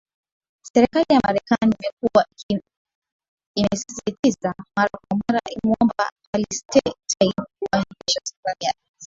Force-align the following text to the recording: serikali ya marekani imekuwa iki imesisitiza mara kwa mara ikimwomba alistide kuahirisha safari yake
serikali 0.73 1.05
ya 1.09 1.19
marekani 1.19 1.75
imekuwa 1.79 2.25
iki 2.33 2.61
imesisitiza 3.55 4.49
mara 4.75 4.89
kwa 5.07 5.17
mara 5.27 5.39
ikimwomba 5.49 6.09
alistide 6.35 6.93
kuahirisha 7.59 8.21
safari 8.23 8.59
yake 8.65 8.79